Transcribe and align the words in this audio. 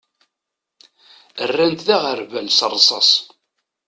Rran-t 1.49 1.81
d 1.87 1.89
aɣerbal 1.95 2.47
s 2.57 2.59
rrsas. 2.73 3.11